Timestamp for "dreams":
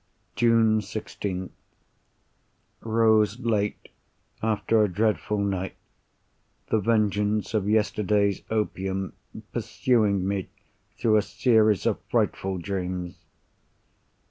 12.57-13.19